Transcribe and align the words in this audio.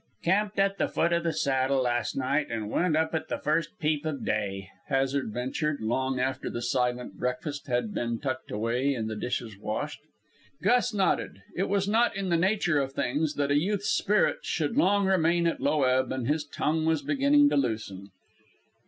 "Camped 0.23 0.57
at 0.57 0.79
the 0.79 0.87
foot 0.87 1.13
of 1.13 1.23
the 1.23 1.31
Saddle 1.31 1.83
last 1.83 2.17
night 2.17 2.47
and 2.49 2.71
went 2.71 2.97
up 2.97 3.13
at 3.13 3.27
the 3.27 3.37
first 3.37 3.77
peep 3.77 4.03
of 4.03 4.25
day," 4.25 4.67
Hazard 4.87 5.31
ventured, 5.31 5.79
long 5.79 6.19
after 6.19 6.49
the 6.49 6.63
silent 6.63 7.19
breakfast 7.19 7.67
had 7.67 7.93
been 7.93 8.17
tucked 8.17 8.49
away 8.49 8.95
and 8.95 9.07
the 9.07 9.15
dishes 9.15 9.55
washed. 9.59 9.99
Gus 10.63 10.91
nodded. 10.91 11.43
It 11.55 11.69
was 11.69 11.87
not 11.87 12.15
in 12.15 12.29
the 12.29 12.35
nature 12.37 12.79
of 12.79 12.93
things 12.93 13.35
that 13.35 13.51
a 13.51 13.59
youth's 13.59 13.89
spirits 13.95 14.47
should 14.47 14.75
long 14.75 15.05
remain 15.05 15.45
at 15.45 15.61
low 15.61 15.83
ebb, 15.83 16.11
and 16.11 16.27
his 16.27 16.45
tongue 16.47 16.85
was 16.87 17.03
beginning 17.03 17.49
to 17.49 17.55
loosen. 17.55 18.09